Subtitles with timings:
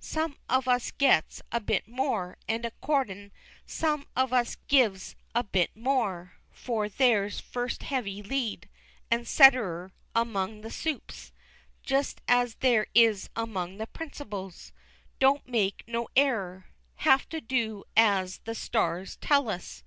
[0.00, 3.30] Some on us gets a bit more, and accordin'
[3.64, 8.68] some on us gives a bit more; for there's first heavy lead,
[9.08, 11.30] and setterer, among the supes,
[11.84, 14.72] just as there is among the principles,
[15.20, 16.66] don't make no error!
[17.02, 19.84] _Have to do as the "stars" tell us?